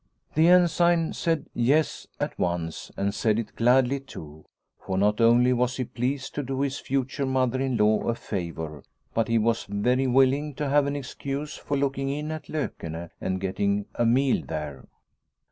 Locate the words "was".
5.53-5.77, 9.37-9.67